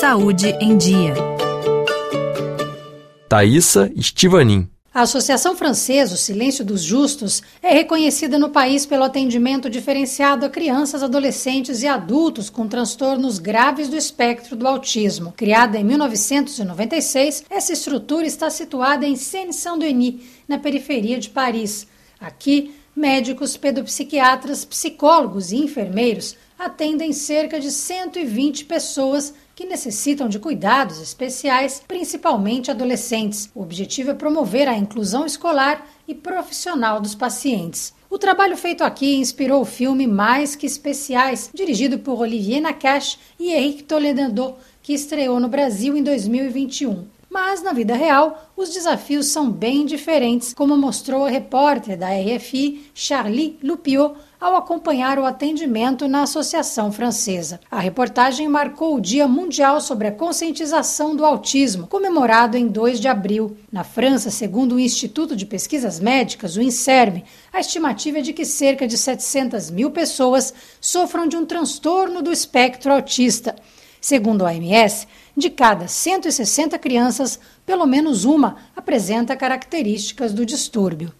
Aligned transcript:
Saúde 0.00 0.50
em 0.60 0.76
Dia. 0.76 1.12
Thaisa 3.28 3.90
Estivanin. 3.96 4.68
A 4.94 5.00
Associação 5.00 5.56
Francesa, 5.56 6.14
o 6.14 6.16
Silêncio 6.16 6.64
dos 6.64 6.82
Justos, 6.82 7.42
é 7.60 7.72
reconhecida 7.72 8.38
no 8.38 8.50
país 8.50 8.86
pelo 8.86 9.02
atendimento 9.02 9.68
diferenciado 9.68 10.46
a 10.46 10.48
crianças, 10.48 11.02
adolescentes 11.02 11.82
e 11.82 11.88
adultos 11.88 12.48
com 12.48 12.68
transtornos 12.68 13.40
graves 13.40 13.88
do 13.88 13.96
espectro 13.96 14.54
do 14.54 14.68
autismo. 14.68 15.34
Criada 15.36 15.76
em 15.76 15.82
1996, 15.82 17.42
essa 17.50 17.72
estrutura 17.72 18.24
está 18.24 18.48
situada 18.50 19.04
em 19.04 19.16
Seine-Saint-Denis, 19.16 20.22
na 20.46 20.60
periferia 20.60 21.18
de 21.18 21.28
Paris. 21.28 21.88
Aqui, 22.20 22.72
médicos, 22.94 23.56
pedopsiquiatras, 23.56 24.64
psicólogos 24.64 25.50
e 25.50 25.56
enfermeiros 25.56 26.36
atendem 26.56 27.12
cerca 27.12 27.58
de 27.60 27.70
120 27.70 28.64
pessoas 28.64 29.34
que 29.58 29.66
necessitam 29.66 30.28
de 30.28 30.38
cuidados 30.38 31.00
especiais, 31.00 31.82
principalmente 31.88 32.70
adolescentes. 32.70 33.50
O 33.52 33.60
objetivo 33.60 34.12
é 34.12 34.14
promover 34.14 34.68
a 34.68 34.76
inclusão 34.76 35.26
escolar 35.26 35.84
e 36.06 36.14
profissional 36.14 37.00
dos 37.00 37.16
pacientes. 37.16 37.92
O 38.08 38.18
trabalho 38.18 38.56
feito 38.56 38.84
aqui 38.84 39.16
inspirou 39.16 39.60
o 39.60 39.64
filme 39.64 40.06
Mais 40.06 40.54
que 40.54 40.64
Especiais, 40.64 41.50
dirigido 41.52 41.98
por 41.98 42.20
Olivier 42.20 42.60
Nakache 42.60 43.18
e 43.36 43.52
Henrique 43.52 43.82
Toledano, 43.82 44.54
que 44.80 44.92
estreou 44.92 45.40
no 45.40 45.48
Brasil 45.48 45.96
em 45.96 46.04
2021. 46.04 47.08
Mas, 47.28 47.60
na 47.60 47.72
vida 47.72 47.96
real, 47.96 48.52
os 48.56 48.70
desafios 48.70 49.26
são 49.26 49.50
bem 49.50 49.84
diferentes, 49.84 50.54
como 50.54 50.76
mostrou 50.76 51.26
a 51.26 51.30
repórter 51.30 51.98
da 51.98 52.10
RFI, 52.10 52.90
Charlie 52.94 53.58
Lupiot, 53.60 54.14
ao 54.40 54.54
acompanhar 54.54 55.18
o 55.18 55.24
atendimento 55.24 56.06
na 56.06 56.22
Associação 56.22 56.92
Francesa. 56.92 57.58
A 57.70 57.80
reportagem 57.80 58.48
marcou 58.48 58.94
o 58.94 59.00
Dia 59.00 59.26
Mundial 59.26 59.80
sobre 59.80 60.06
a 60.06 60.12
Conscientização 60.12 61.16
do 61.16 61.24
Autismo, 61.24 61.88
comemorado 61.88 62.56
em 62.56 62.68
2 62.68 63.00
de 63.00 63.08
abril. 63.08 63.56
Na 63.70 63.82
França, 63.82 64.30
segundo 64.30 64.76
o 64.76 64.80
Instituto 64.80 65.34
de 65.34 65.44
Pesquisas 65.44 65.98
Médicas, 65.98 66.56
o 66.56 66.62
INSERM, 66.62 67.24
a 67.52 67.58
estimativa 67.58 68.18
é 68.18 68.22
de 68.22 68.32
que 68.32 68.44
cerca 68.44 68.86
de 68.86 68.96
700 68.96 69.70
mil 69.70 69.90
pessoas 69.90 70.54
sofram 70.80 71.26
de 71.26 71.36
um 71.36 71.44
transtorno 71.44 72.22
do 72.22 72.32
espectro 72.32 72.92
autista. 72.92 73.56
Segundo 74.00 74.46
a 74.46 74.50
OMS, 74.50 75.08
de 75.36 75.50
cada 75.50 75.88
160 75.88 76.78
crianças, 76.78 77.40
pelo 77.66 77.86
menos 77.86 78.24
uma 78.24 78.56
apresenta 78.76 79.36
características 79.36 80.32
do 80.32 80.46
distúrbio. 80.46 81.12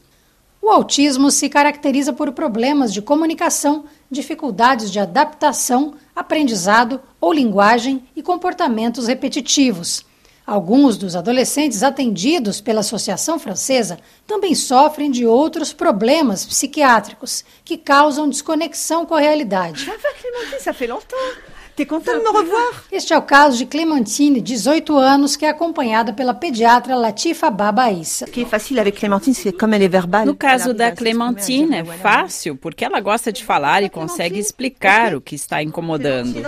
O 0.60 0.70
autismo 0.70 1.30
se 1.30 1.48
caracteriza 1.48 2.12
por 2.12 2.32
problemas 2.32 2.92
de 2.92 3.00
comunicação, 3.00 3.84
dificuldades 4.10 4.90
de 4.90 4.98
adaptação, 4.98 5.94
aprendizado 6.14 7.00
ou 7.20 7.32
linguagem 7.32 8.02
e 8.14 8.22
comportamentos 8.22 9.06
repetitivos. 9.06 10.04
Alguns 10.46 10.96
dos 10.96 11.14
adolescentes 11.14 11.82
atendidos 11.82 12.60
pela 12.60 12.80
Associação 12.80 13.38
Francesa 13.38 13.98
também 14.26 14.54
sofrem 14.54 15.10
de 15.10 15.26
outros 15.26 15.74
problemas 15.74 16.44
psiquiátricos 16.44 17.44
que 17.64 17.76
causam 17.76 18.28
desconexão 18.28 19.04
com 19.04 19.14
a 19.14 19.20
realidade. 19.20 19.84
Ça 21.78 21.84
fait 21.84 21.90
longtemps. 21.90 22.12
T'es 22.12 22.12
content 22.12 22.18
de 22.18 22.22
me 22.22 22.38
revoir? 22.38 22.84
Este 22.90 23.12
é 23.12 23.18
o 23.18 23.22
caso 23.22 23.56
de 23.56 23.66
Clementine, 23.66 24.40
18 24.40 24.96
anos, 24.96 25.36
que 25.36 25.44
é 25.44 25.50
acompanhada 25.50 26.12
pela 26.12 26.34
pediatra 26.34 26.96
Latifa 26.96 27.50
Babaissa. 27.50 28.24
O 28.24 28.30
que 28.30 28.42
é 28.42 28.46
fácil 28.46 28.78
avec 28.80 28.98
Clémentine, 28.98 29.34
c'est 29.34 29.52
comme 29.52 29.74
elle 29.74 29.84
est 29.84 29.88
verbale. 29.88 30.26
No 30.26 30.34
caso 30.34 30.74
da 30.74 30.90
Clementine, 30.90 31.76
é 31.76 31.84
fácil 31.84 32.56
porque 32.56 32.84
ela 32.84 33.00
gosta 33.00 33.32
de 33.32 33.44
falar 33.44 33.82
e 33.82 33.88
consegue 33.88 34.38
explicar 34.38 35.14
o 35.14 35.20
que 35.20 35.34
está 35.34 35.62
incomodando. 35.62 36.42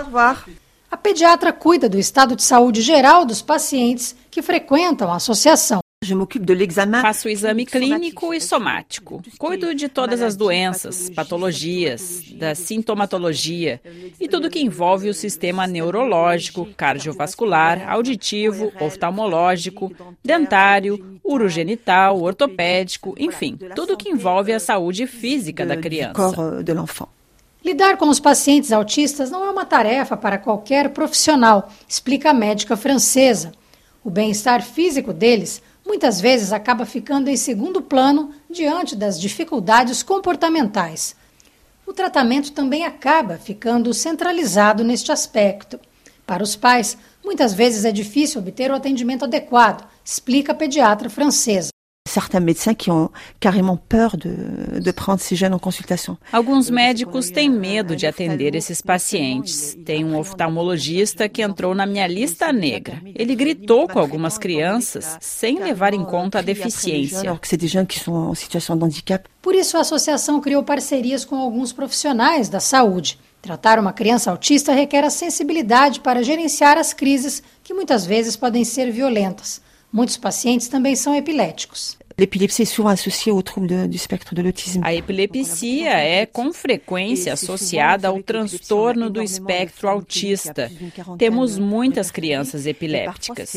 A 0.91 0.97
pediatra 0.97 1.53
cuida 1.53 1.87
do 1.87 1.97
estado 1.97 2.35
de 2.35 2.43
saúde 2.43 2.81
geral 2.81 3.25
dos 3.25 3.41
pacientes 3.41 4.13
que 4.29 4.41
frequentam 4.41 5.11
a 5.11 5.15
associação. 5.15 5.80
Je 6.03 6.15
m'occupe 6.15 6.43
de 6.43 6.55
l'examen. 6.55 6.99
Faço 6.99 7.27
o 7.27 7.31
exame 7.31 7.63
clínico 7.63 8.33
e 8.33 8.41
somático. 8.41 9.21
Cuido 9.37 9.75
de 9.75 9.87
todas 9.87 10.19
as 10.19 10.35
doenças, 10.35 11.11
patologias, 11.11 12.23
da 12.33 12.55
sintomatologia 12.55 13.79
e 14.19 14.27
tudo 14.27 14.49
que 14.49 14.59
envolve 14.59 15.09
o 15.09 15.13
sistema 15.13 15.67
neurológico, 15.67 16.67
cardiovascular, 16.75 17.87
auditivo, 17.87 18.73
oftalmológico, 18.81 19.91
dentário, 20.25 21.19
urogenital, 21.23 22.19
ortopédico, 22.19 23.13
enfim, 23.19 23.55
tudo 23.75 23.95
que 23.95 24.09
envolve 24.09 24.51
a 24.51 24.59
saúde 24.59 25.05
física 25.05 25.67
da 25.67 25.77
criança. 25.77 26.33
euh. 26.35 27.07
Lidar 27.63 27.97
com 27.97 28.09
os 28.09 28.19
pacientes 28.19 28.71
autistas 28.71 29.29
não 29.29 29.45
é 29.45 29.51
uma 29.51 29.65
tarefa 29.65 30.17
para 30.17 30.39
qualquer 30.39 30.89
profissional, 30.89 31.69
explica 31.87 32.31
a 32.31 32.33
médica 32.33 32.75
francesa. 32.75 33.51
O 34.03 34.09
bem-estar 34.09 34.63
físico 34.63 35.13
deles 35.13 35.61
muitas 35.91 36.21
vezes 36.21 36.53
acaba 36.53 36.85
ficando 36.85 37.29
em 37.29 37.35
segundo 37.35 37.81
plano 37.81 38.31
diante 38.49 38.95
das 38.95 39.19
dificuldades 39.19 40.01
comportamentais. 40.01 41.17
O 41.85 41.91
tratamento 41.91 42.53
também 42.53 42.85
acaba 42.85 43.37
ficando 43.37 43.93
centralizado 43.93 44.85
neste 44.85 45.11
aspecto. 45.11 45.77
Para 46.25 46.43
os 46.43 46.55
pais, 46.55 46.97
muitas 47.21 47.53
vezes 47.53 47.83
é 47.83 47.91
difícil 47.91 48.39
obter 48.39 48.71
o 48.71 48.75
atendimento 48.75 49.25
adequado, 49.25 49.85
explica 50.01 50.53
a 50.53 50.55
pediatra 50.55 51.09
francesa. 51.09 51.71
Certains 52.11 52.41
médecins 52.41 52.73
qui 52.73 52.91
ont 52.91 53.09
carrément 53.39 53.77
peur 53.77 54.17
de, 54.17 54.81
de 54.81 54.91
prendre 54.91 55.21
ces 55.21 55.37
jeunes 55.37 55.53
en 55.53 55.59
consultation. 55.59 56.17
Alguns 56.33 56.69
médicos 56.69 57.31
têm 57.31 57.47
medo 57.49 57.95
de 57.95 58.05
atender 58.05 58.53
esses 58.53 58.81
pacientes. 58.81 59.77
Tem 59.85 60.03
um 60.03 60.17
oftalmologista 60.19 61.29
que 61.29 61.41
entrou 61.41 61.73
na 61.73 61.85
minha 61.85 62.05
lista 62.07 62.51
negra. 62.51 63.01
Ele 63.15 63.33
gritou 63.33 63.87
com 63.87 63.97
algumas 63.97 64.37
crianças 64.37 65.17
sem 65.21 65.57
levar 65.59 65.93
em 65.93 66.03
conta 66.03 66.39
a 66.39 66.41
deficiência. 66.41 67.21
Alors 67.21 67.39
que 67.39 67.47
c'est 67.47 67.55
des 67.55 67.71
jeunes 67.71 67.87
qui 67.87 67.99
sont 67.99 68.11
en 68.11 68.35
situation 68.35 68.75
de 68.75 68.83
handicap. 68.83 69.25
Por 69.41 69.55
isso, 69.55 69.77
a 69.77 69.79
associação 69.79 70.41
criou 70.41 70.63
parcerias 70.63 71.23
com 71.23 71.37
alguns 71.37 71.71
profissionais 71.71 72.49
da 72.49 72.59
saúde. 72.59 73.17
Tratar 73.41 73.79
uma 73.79 73.93
criança 73.93 74.29
autista 74.29 74.73
requer 74.73 75.05
a 75.05 75.09
sensibilidade 75.09 76.01
para 76.01 76.21
gerenciar 76.21 76.77
as 76.77 76.91
crises, 76.91 77.41
que 77.63 77.73
muitas 77.73 78.05
vezes 78.05 78.35
podem 78.35 78.65
ser 78.65 78.91
violentas. 78.91 79.61
Muitos 79.91 80.15
pacientes 80.17 80.67
também 80.67 80.95
são 80.95 81.13
epiléticos. 81.13 81.97
A 84.83 84.93
epilepsia 84.93 85.89
é 85.89 86.25
com 86.25 86.53
frequência 86.53 87.33
associada 87.33 88.07
ao 88.07 88.21
transtorno 88.21 89.09
do 89.09 89.21
espectro 89.21 89.89
autista. 89.89 90.71
Temos 91.17 91.57
muitas 91.57 92.11
crianças 92.11 92.65
epilépticas. 92.65 93.51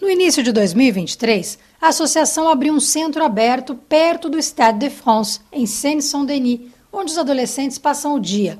No 0.00 0.10
início 0.10 0.42
de 0.42 0.52
2023, 0.52 1.58
a 1.80 1.88
associação 1.88 2.48
abriu 2.48 2.72
um 2.72 2.80
centro 2.80 3.24
aberto 3.24 3.74
perto 3.74 4.28
do 4.28 4.38
Stade 4.38 4.78
de 4.78 4.90
France, 4.90 5.40
em 5.50 5.66
Seine-Saint-Denis, 5.66 6.60
onde 6.92 7.12
os 7.12 7.18
adolescentes 7.18 7.78
passam 7.78 8.14
o 8.14 8.20
dia. 8.20 8.58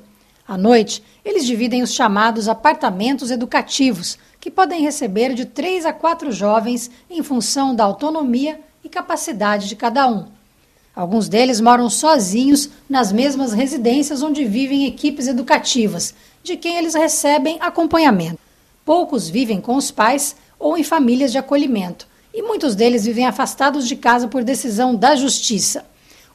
À 0.48 0.56
noite, 0.56 1.02
eles 1.24 1.44
dividem 1.44 1.82
os 1.82 1.92
chamados 1.92 2.48
apartamentos 2.48 3.30
educativos, 3.30 4.18
que 4.46 4.50
podem 4.52 4.80
receber 4.80 5.34
de 5.34 5.44
três 5.44 5.84
a 5.84 5.92
quatro 5.92 6.30
jovens 6.30 6.88
em 7.10 7.20
função 7.20 7.74
da 7.74 7.82
autonomia 7.82 8.60
e 8.84 8.88
capacidade 8.88 9.68
de 9.68 9.74
cada 9.74 10.06
um. 10.06 10.28
Alguns 10.94 11.28
deles 11.28 11.60
moram 11.60 11.90
sozinhos 11.90 12.70
nas 12.88 13.10
mesmas 13.10 13.52
residências 13.52 14.22
onde 14.22 14.44
vivem 14.44 14.86
equipes 14.86 15.26
educativas, 15.26 16.14
de 16.44 16.56
quem 16.56 16.76
eles 16.76 16.94
recebem 16.94 17.58
acompanhamento. 17.60 18.38
Poucos 18.84 19.28
vivem 19.28 19.60
com 19.60 19.74
os 19.74 19.90
pais 19.90 20.36
ou 20.60 20.78
em 20.78 20.84
famílias 20.84 21.32
de 21.32 21.38
acolhimento, 21.38 22.06
e 22.32 22.40
muitos 22.40 22.76
deles 22.76 23.04
vivem 23.04 23.26
afastados 23.26 23.88
de 23.88 23.96
casa 23.96 24.28
por 24.28 24.44
decisão 24.44 24.94
da 24.94 25.16
justiça. 25.16 25.84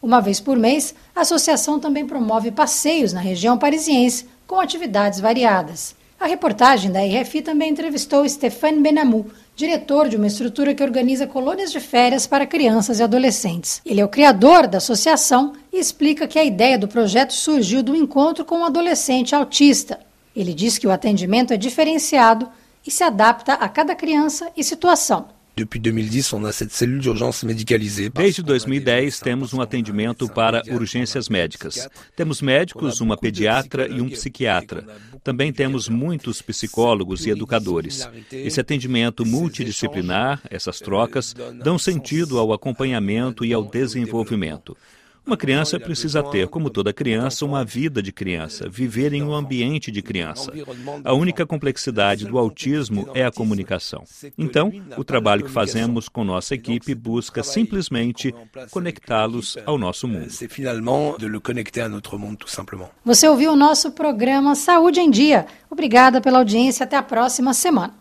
Uma 0.03 0.19
vez 0.19 0.41
por 0.41 0.57
mês, 0.57 0.93
a 1.15 1.21
associação 1.21 1.79
também 1.79 2.05
promove 2.05 2.51
passeios 2.51 3.13
na 3.13 3.21
região 3.21 3.57
parisiense 3.57 4.25
com 4.45 4.59
atividades 4.59 5.21
variadas. 5.21 5.95
A 6.21 6.27
reportagem 6.27 6.91
da 6.91 6.99
RFI 6.99 7.41
também 7.41 7.71
entrevistou 7.71 8.29
Stéphane 8.29 8.79
Benamou, 8.79 9.25
diretor 9.55 10.07
de 10.07 10.17
uma 10.17 10.27
estrutura 10.27 10.75
que 10.75 10.83
organiza 10.83 11.25
colônias 11.25 11.71
de 11.71 11.79
férias 11.79 12.27
para 12.27 12.45
crianças 12.45 12.99
e 12.99 13.03
adolescentes. 13.03 13.81
Ele 13.83 14.01
é 14.01 14.05
o 14.05 14.07
criador 14.07 14.67
da 14.67 14.77
associação 14.77 15.53
e 15.73 15.79
explica 15.79 16.27
que 16.27 16.37
a 16.37 16.43
ideia 16.43 16.77
do 16.77 16.87
projeto 16.87 17.33
surgiu 17.33 17.81
do 17.81 17.95
encontro 17.95 18.45
com 18.45 18.59
um 18.59 18.65
adolescente 18.65 19.33
autista. 19.33 19.99
Ele 20.35 20.53
diz 20.53 20.77
que 20.77 20.85
o 20.85 20.91
atendimento 20.91 21.53
é 21.53 21.57
diferenciado 21.57 22.47
e 22.85 22.91
se 22.91 23.03
adapta 23.03 23.53
a 23.53 23.67
cada 23.67 23.95
criança 23.95 24.51
e 24.55 24.63
situação. 24.63 25.40
Depuis 25.55 25.79
2010, 25.79 26.33
on 26.33 26.45
a 26.45 26.51
cette 26.51 26.71
cellule 26.71 26.99
d'urgence. 26.99 27.45
Desde 27.45 28.41
2010, 28.41 29.19
temos 29.19 29.53
um 29.53 29.61
atendimento 29.61 30.27
para 30.29 30.63
urgências 30.69 31.27
médicas. 31.27 31.89
Temos 32.15 32.41
médicos, 32.41 33.01
uma 33.01 33.17
pediatra 33.17 33.87
e 33.87 34.01
um 34.01 34.09
psiquiatra. 34.09 34.85
Também 35.23 35.51
temos 35.51 35.89
muitos 35.89 36.41
psicólogos 36.41 37.25
e 37.25 37.29
educadores. 37.29 38.07
Esse 38.31 38.61
atendimento 38.61 39.25
multidisciplinar, 39.25 40.41
essas 40.49 40.79
trocas, 40.79 41.35
dão 41.63 41.77
sentido 41.77 42.39
ao 42.39 42.53
acompanhamento 42.53 43.43
e 43.43 43.53
ao 43.53 43.63
desenvolvimento. 43.63 44.75
Uma 45.25 45.37
criança 45.37 45.79
precisa 45.79 46.23
ter, 46.23 46.47
como 46.47 46.69
toda 46.69 46.91
criança, 46.91 47.45
uma 47.45 47.63
vida 47.63 48.01
de 48.01 48.11
criança, 48.11 48.67
viver 48.67 49.13
em 49.13 49.21
um 49.21 49.33
ambiente 49.33 49.91
de 49.91 50.01
criança. 50.01 50.51
A 51.03 51.13
única 51.13 51.45
complexidade 51.45 52.25
do 52.25 52.37
autismo 52.37 53.07
é 53.13 53.23
a 53.23 53.31
comunicação. 53.31 54.03
Então, 54.37 54.71
o 54.97 55.03
trabalho 55.03 55.45
que 55.45 55.51
fazemos 55.51 56.09
com 56.09 56.23
nossa 56.23 56.55
equipe 56.55 56.95
busca 56.95 57.43
simplesmente 57.43 58.33
conectá-los 58.71 59.57
ao 59.65 59.77
nosso 59.77 60.07
mundo. 60.07 60.31
Você 63.05 63.27
ouviu 63.27 63.51
o 63.51 63.55
nosso 63.55 63.91
programa 63.91 64.55
Saúde 64.55 64.99
em 64.99 65.09
Dia. 65.09 65.45
Obrigada 65.69 66.19
pela 66.19 66.39
audiência. 66.39 66.83
Até 66.83 66.97
a 66.97 67.03
próxima 67.03 67.53
semana. 67.53 67.93